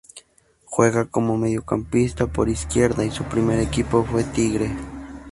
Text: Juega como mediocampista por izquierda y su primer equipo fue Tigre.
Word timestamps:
Juega 0.65 1.05
como 1.05 1.37
mediocampista 1.37 2.25
por 2.25 2.49
izquierda 2.49 3.05
y 3.05 3.11
su 3.11 3.23
primer 3.25 3.59
equipo 3.59 4.03
fue 4.03 4.23
Tigre. 4.23 4.75